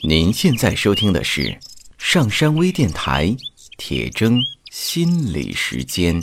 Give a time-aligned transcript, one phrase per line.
[0.00, 1.56] 您现在收听的是
[1.96, 3.36] 上山微电台
[3.76, 4.36] 铁铮
[4.70, 6.20] 心理时间。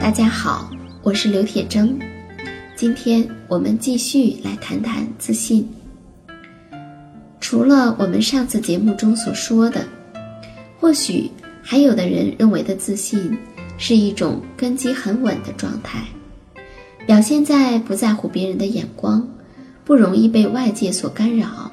[0.00, 0.70] 大家好，
[1.02, 1.96] 我是刘铁铮，
[2.76, 5.66] 今天我们继续来谈谈自信。
[7.40, 9.86] 除了我们上次节目中所说的，
[10.78, 11.30] 或许
[11.62, 13.38] 还有的人认为的自信
[13.78, 16.00] 是一种根基很稳的状态。
[17.06, 19.26] 表现在不在乎别人的眼光，
[19.84, 21.70] 不容易被外界所干扰。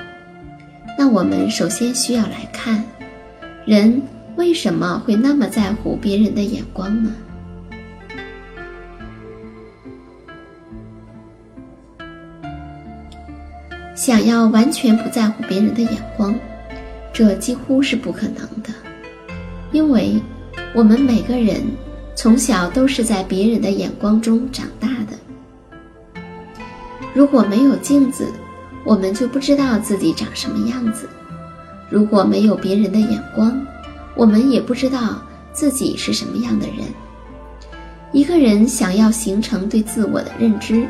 [0.98, 2.82] 那我们首先需要来看，
[3.66, 4.02] 人
[4.38, 7.14] 为什么会那么在乎别人的眼光呢？
[13.94, 16.34] 想要完全不在乎别人的眼光，
[17.12, 18.70] 这几乎是不可能的，
[19.72, 20.22] 因为
[20.74, 21.62] 我们每个人
[22.16, 26.22] 从小都是在别人的眼光中长大的。
[27.14, 28.28] 如果没有镜子，
[28.84, 31.06] 我们就不知道自己长什么样子；
[31.90, 33.62] 如果没有别人的眼光，
[34.16, 35.22] 我们也不知道
[35.52, 36.86] 自己是什么样的人。
[38.12, 40.88] 一个人想要形成对自我的认知，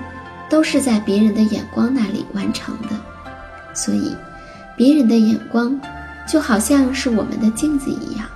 [0.48, 2.90] 都是在别人的眼光那里完成的。
[3.74, 4.16] 所以，
[4.78, 5.80] 别人的眼光
[6.28, 8.28] 就好像是我们的镜子一样。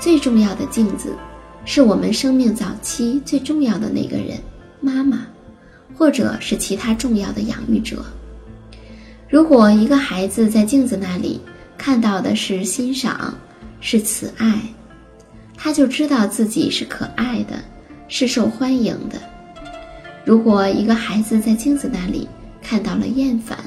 [0.00, 1.12] 最重要的镜子，
[1.70, 4.38] 是我们生命早期最重要的那个人——
[4.80, 5.26] 妈妈。
[5.94, 8.04] 或者是其他重要的养育者。
[9.28, 11.40] 如果一个孩子在镜子那里
[11.76, 13.34] 看到的是欣赏，
[13.80, 14.60] 是慈爱，
[15.56, 17.56] 他就知道自己是可爱的，
[18.06, 19.20] 是受欢迎的。
[20.24, 22.28] 如果一个孩子在镜子那里
[22.62, 23.58] 看到了厌烦，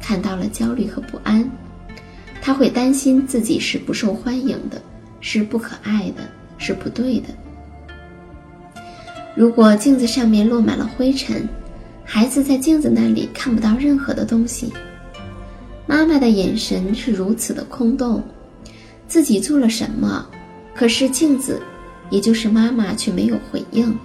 [0.00, 1.50] 看到了焦虑和不安，
[2.40, 4.80] 他会担心自己是不受欢迎的，
[5.20, 6.22] 是不可爱的，
[6.58, 7.28] 是不对的。
[9.34, 11.48] 如果镜子上面落满了灰尘，
[12.04, 14.70] 孩子在镜子那里看不到任何的东西，
[15.86, 18.22] 妈妈的眼神是如此的空洞，
[19.08, 20.26] 自己做了什么，
[20.74, 21.60] 可是镜子，
[22.10, 23.96] 也就是妈妈却没有回应。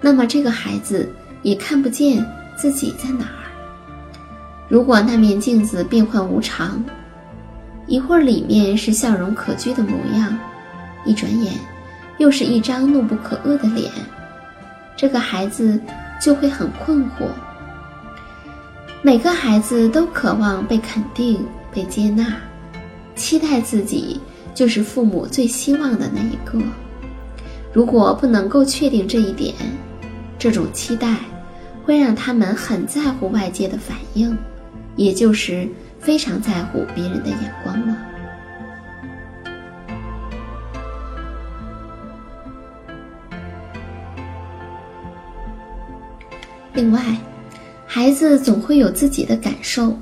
[0.00, 1.08] 那么这个孩子
[1.42, 2.24] 也看不见
[2.56, 3.50] 自己在哪儿。
[4.68, 6.84] 如果那面镜子变幻无常，
[7.88, 10.38] 一会儿里面是笑容可掬的模样，
[11.04, 11.52] 一转眼，
[12.18, 13.90] 又是一张怒不可遏的脸，
[15.00, 15.80] 这个孩子。
[16.20, 17.30] 就会很困惑。
[19.00, 22.36] 每个孩子都渴望被肯定、被接纳，
[23.16, 24.20] 期待自己
[24.54, 26.62] 就是父母最希望的那一个。
[27.72, 29.54] 如果不能够确定这一点，
[30.38, 31.16] 这种期待
[31.86, 34.36] 会让他们很在乎外界的反应，
[34.96, 35.66] 也就是
[35.98, 37.96] 非常在乎别人的眼光了。
[46.80, 47.02] 另外，
[47.86, 49.94] 孩子总会有自己的感受。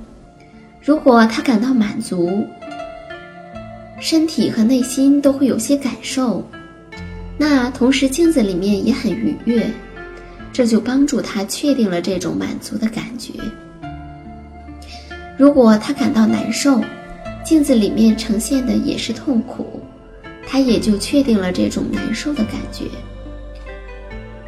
[0.81, 2.47] 如果他感到满足，
[3.99, 6.49] 身体和内心都会有些感受，
[7.37, 9.69] 那同时镜子里面也很愉悦，
[10.53, 13.33] 这就帮助他确定了这种满足的感觉。
[15.37, 16.81] 如果他感到难受，
[17.45, 19.83] 镜子里面呈现的也是痛苦，
[20.47, 22.85] 他也就确定了这种难受的感觉。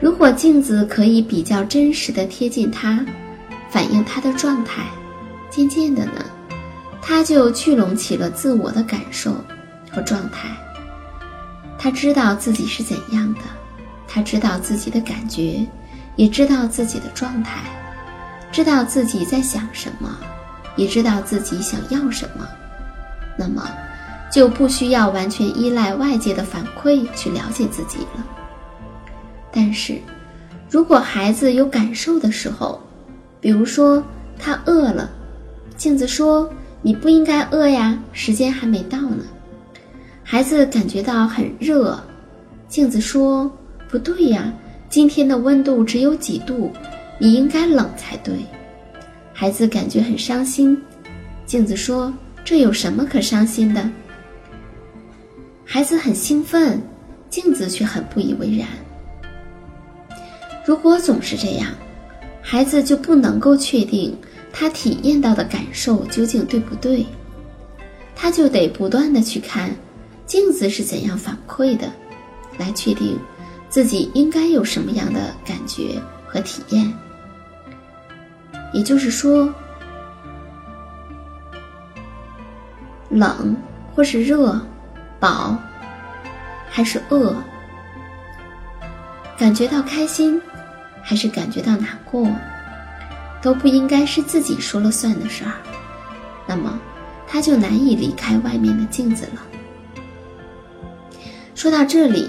[0.00, 3.04] 如果镜子可以比较真实的贴近他，
[3.68, 4.84] 反映他的状态，
[5.50, 6.24] 渐渐的呢，
[7.02, 9.32] 他就聚拢起了自我的感受
[9.90, 10.48] 和状态。
[11.78, 13.40] 他知道自己是怎样的，
[14.08, 15.66] 他知道自己的感觉，
[16.16, 17.60] 也知道自己的状态，
[18.50, 20.16] 知道自己在想什么，
[20.76, 22.48] 也知道自己想要什么。
[23.36, 23.70] 那么，
[24.32, 28.24] 就不需要完全依赖外界的反馈去了解自己了。
[29.52, 29.98] 但是，
[30.70, 32.80] 如果孩子有感受的时候，
[33.40, 34.02] 比如说
[34.38, 35.10] 他饿了，
[35.76, 36.48] 镜子说
[36.82, 39.24] ：“你不应该饿呀，时间还没到呢。”
[40.22, 41.98] 孩子感觉到很热，
[42.68, 43.50] 镜子说
[43.90, 44.52] ：“不对呀，
[44.88, 46.70] 今天的温度只有几度，
[47.18, 48.34] 你应该冷才对。”
[49.34, 50.80] 孩子感觉很伤心，
[51.46, 52.12] 镜子说
[52.44, 53.90] ：“这有什么可伤心的？”
[55.64, 56.80] 孩子很兴奋，
[57.28, 58.68] 镜子却很不以为然。
[60.64, 61.68] 如果总是这样，
[62.42, 64.16] 孩子就不能够确定
[64.52, 67.06] 他体验到的感受究竟对不对，
[68.14, 69.70] 他就得不断的去看
[70.26, 71.90] 镜子是怎样反馈的，
[72.58, 73.18] 来确定
[73.68, 76.92] 自己应该有什么样的感觉和体验。
[78.72, 79.52] 也就是说，
[83.08, 83.56] 冷
[83.92, 84.60] 或是热，
[85.18, 85.56] 饱
[86.68, 87.34] 还是饿。
[89.36, 90.40] 感觉到开心，
[91.02, 92.28] 还是感觉到难过，
[93.42, 95.52] 都不应该是自己说了算的事儿。
[96.46, 96.78] 那么，
[97.26, 99.42] 他就难以离开外面的镜子了。
[101.54, 102.28] 说到这里，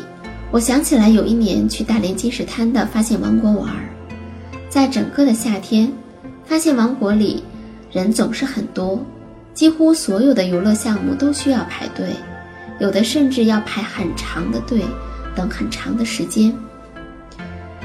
[0.52, 3.70] 我想起来有一年去大连金石滩的发现王国玩，
[4.70, 5.92] 在整个的夏天，
[6.46, 7.44] 发现王国里
[7.92, 9.04] 人总是很多，
[9.54, 12.08] 几乎所有的游乐项目都需要排队，
[12.80, 14.82] 有的甚至要排很长的队，
[15.36, 16.54] 等很长的时间。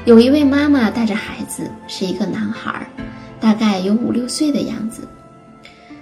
[0.07, 2.87] 有一位妈妈带着孩子，是一个男孩，
[3.41, 5.05] 大概有五六岁的样子。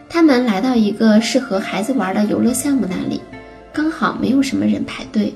[0.07, 3.19] 他们来到一个适合孩子玩的游乐项目那里，
[3.73, 5.33] 刚好没有什么人排队。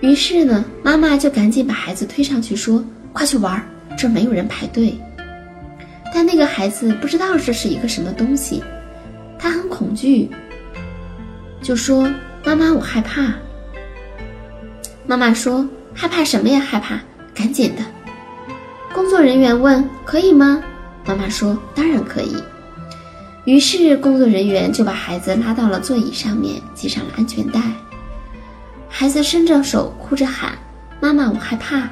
[0.00, 2.82] 于是呢，妈妈就赶紧把孩子推上去说
[3.12, 3.62] ：“快去玩，
[3.98, 4.98] 这没有人排队。”
[6.14, 8.64] 但那个孩子不知道这是一个什么东西，
[9.38, 10.30] 他很恐惧，
[11.60, 12.10] 就说
[12.42, 13.34] ：“妈妈，我害怕。”
[15.10, 16.60] 妈妈说：“害怕什么呀？
[16.60, 17.00] 害怕，
[17.34, 17.82] 赶紧的。”
[18.94, 20.62] 工作人员问：“可以吗？”
[21.04, 22.36] 妈妈说：“当然可以。”
[23.44, 27.60] 于是工作人员就把孩子拉到了座椅上面，系上了安全带。
[28.88, 30.56] 孩子伸着手，哭着喊
[31.02, 31.88] ：“妈妈，我害怕。”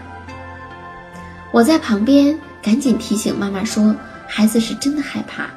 [1.50, 3.96] 我在旁边赶紧提醒妈妈说
[4.28, 5.50] ：“孩子是真的害怕，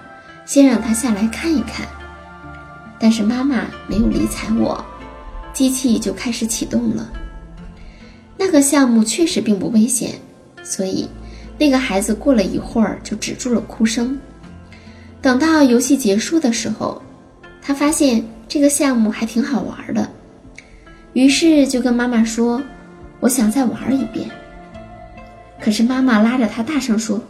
[0.47, 1.85] 先让他下来看一看。”
[2.97, 4.83] 但是妈妈没有理睬我，
[5.53, 7.07] 机器就开始启动了。
[8.43, 10.15] 那个项目确实并不危险，
[10.63, 11.07] 所以。
[11.59, 14.17] 那个孩子过了一会儿就止住了哭声。
[15.21, 16.99] 等到游戏结束的时候，
[17.61, 20.09] 他发现这个项目还挺好玩的，
[21.13, 22.59] 于是就跟妈妈说
[23.21, 24.27] ：“我想再玩一遍。”
[25.61, 27.21] 可是妈妈拉着他大声说：“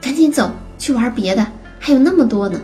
[0.00, 0.48] 赶紧走
[0.78, 1.44] 去玩别的，
[1.80, 2.62] 还有那么多呢。”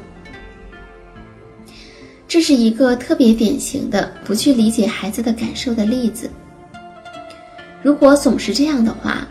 [2.28, 6.30] 这是一个特别典型的不去理解孩子的感受的例子。
[7.88, 9.26] 如果总是这样的话，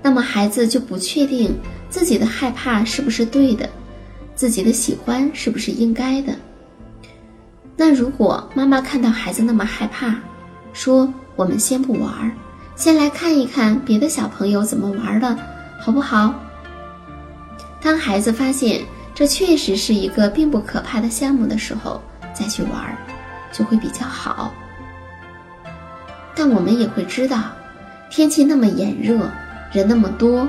[0.00, 1.54] 那么孩子就不确定
[1.90, 3.68] 自己的害怕是不是对的，
[4.34, 6.34] 自己的喜欢是不是应该的。
[7.76, 10.14] 那如果妈妈看到孩子那么害怕，
[10.72, 12.34] 说：“我们先不玩，
[12.76, 15.36] 先来看一看别的小朋友怎么玩的，
[15.78, 16.34] 好不好？”
[17.78, 18.80] 当孩子发现
[19.14, 22.00] 这确实是一个并不可怕的项目的时候，
[22.32, 22.96] 再去玩，
[23.52, 24.50] 就会比较好。
[26.34, 27.42] 但我们也会知道，
[28.10, 29.30] 天气那么炎热。
[29.70, 30.48] 人那么多，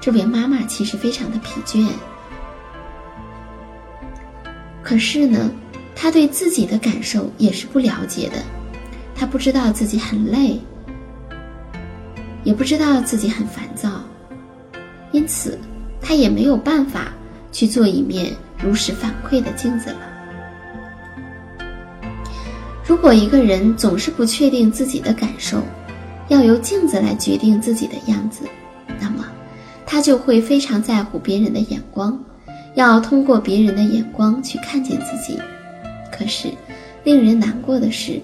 [0.00, 1.84] 这位妈妈其实非常的疲倦。
[4.84, 5.50] 可是呢，
[5.96, 8.36] 她对自己的感受也是不了解的，
[9.16, 10.60] 她不知道自己很累，
[12.44, 13.90] 也不知道自己很烦躁，
[15.10, 15.58] 因此
[16.00, 17.08] 她也没有办法
[17.50, 18.32] 去做一面
[18.62, 19.98] 如实反馈的镜子了。
[22.86, 25.60] 如果一个人总是不确定自己的感受，
[26.32, 28.44] 要由镜子来决定自己的样子，
[28.98, 29.26] 那么
[29.84, 32.18] 他就会非常在乎别人的眼光，
[32.74, 35.38] 要通过别人的眼光去看见自己。
[36.10, 36.48] 可是，
[37.04, 38.18] 令人难过的是，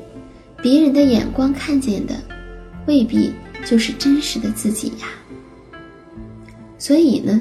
[0.62, 2.14] 别人的眼光看见的
[2.86, 3.30] 未必
[3.66, 5.08] 就是真实的自己呀。
[6.78, 7.38] 所以呢，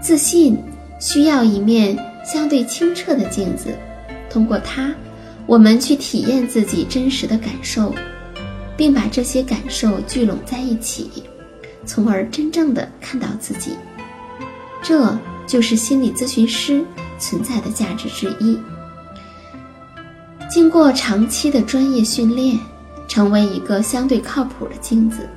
[0.00, 0.58] 自信
[0.98, 3.68] 需要一面相对清澈的镜子，
[4.28, 4.92] 通过它，
[5.46, 7.94] 我们去体验自己真实的感受。
[8.82, 11.22] 并把这些感受聚拢在一起，
[11.86, 13.76] 从而真正的看到自己。
[14.82, 15.16] 这
[15.46, 16.84] 就是心理咨询师
[17.16, 18.58] 存在的价值之一。
[20.50, 22.58] 经过长期的专业训练，
[23.06, 25.28] 成为一个相对靠谱的镜子，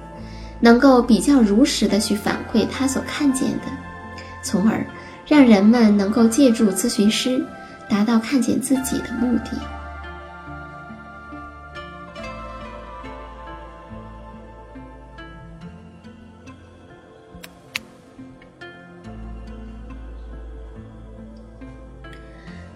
[0.59, 3.65] 能够比较如实的去反馈他所看见的，
[4.41, 4.83] 从而
[5.27, 7.45] 让人们能够借助咨询师，
[7.87, 9.51] 达到看见自己的目的。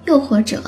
[0.09, 0.59] 又或者，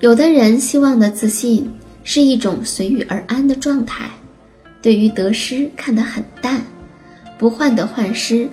[0.00, 1.72] 有的人希望的自信
[2.04, 4.10] 是一种随遇而安的状态，
[4.82, 6.62] 对于得失看得很淡，
[7.38, 8.46] 不患得患失，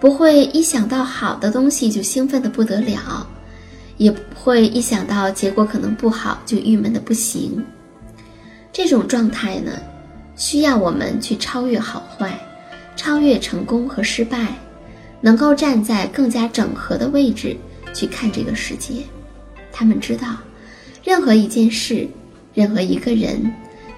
[0.00, 3.26] 不会一想到好的东西就兴奋的不得了，
[3.98, 7.62] 也不会一想到结果可能不好就郁闷的不行。
[8.72, 9.72] 这种状态呢，
[10.34, 12.40] 需要我们去超越好坏，
[12.96, 14.54] 超越成功和失败，
[15.20, 17.54] 能够站在更加整合的位置
[17.92, 19.02] 去看这个世界。
[19.72, 20.36] 他们知道，
[21.02, 22.06] 任何一件事，
[22.54, 23.52] 任何一个人，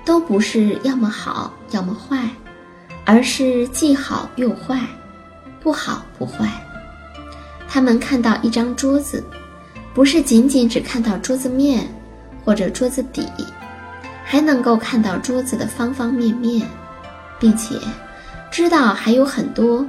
[0.05, 2.29] 都不是要么好要么坏，
[3.05, 4.81] 而是既好又坏，
[5.61, 6.49] 不好不坏。
[7.69, 9.23] 他们看到一张桌子，
[9.93, 11.87] 不是仅仅只看到桌子面
[12.45, 13.27] 或者桌子底，
[14.25, 16.67] 还能够看到桌子的方方面面，
[17.41, 17.77] 并且
[18.51, 19.85] 知道还有很多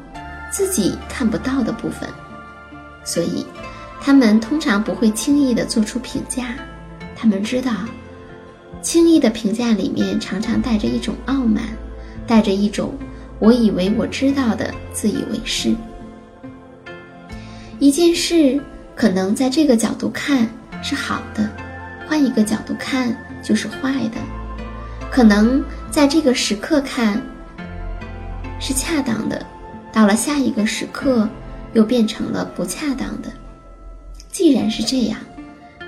[0.49, 2.09] 自己看不到的部分，
[3.03, 3.45] 所以
[4.01, 6.55] 他们通常不会轻易的做出评价。
[7.15, 7.71] 他们知道，
[8.81, 11.63] 轻易的评价里面常常带着一种傲慢，
[12.27, 12.93] 带着一种
[13.39, 15.75] 我以为我知道的自以为是。
[17.79, 18.59] 一件事
[18.95, 20.47] 可能在这个角度看
[20.81, 21.49] 是好的，
[22.07, 23.15] 换一个角度看。
[23.45, 24.19] 就是坏的，
[25.11, 27.21] 可能在这个时刻看
[28.59, 29.45] 是恰当的，
[29.93, 31.29] 到了下一个时刻
[31.73, 33.31] 又变成了不恰当的。
[34.35, 35.17] 既然是这样，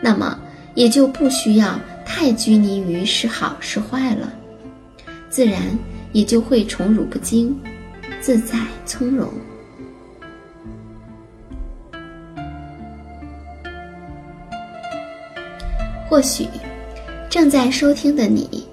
[0.01, 0.39] 那么
[0.73, 4.33] 也就不需要太拘泥于是好是坏了，
[5.29, 5.61] 自然
[6.13, 7.53] 也就会宠辱不惊，
[8.21, 9.29] 自在从容。
[16.09, 16.47] 或许。
[17.29, 18.65] 正在收听的你，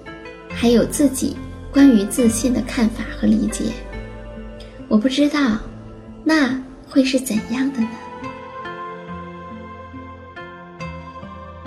[0.49, 1.35] 还有自己
[1.69, 3.65] 关于自信的看法和理解，
[4.87, 5.57] 我不知道，
[6.23, 7.89] 那会是怎样的呢？